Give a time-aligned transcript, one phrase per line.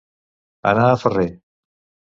[0.71, 1.29] Anar a ferrer.